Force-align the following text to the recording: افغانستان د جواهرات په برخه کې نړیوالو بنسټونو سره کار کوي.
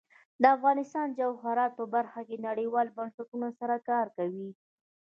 افغانستان 0.55 1.07
د 1.09 1.15
جواهرات 1.19 1.71
په 1.79 1.85
برخه 1.95 2.21
کې 2.27 2.43
نړیوالو 2.47 2.95
بنسټونو 2.97 3.47
سره 3.59 3.75
کار 3.89 4.07
کوي. 4.17 4.49